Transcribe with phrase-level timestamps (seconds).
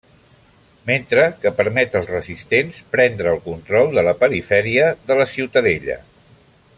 [0.89, 6.03] Mentre que permet als resistents prendre el control de la perifèria de la Ciutadella.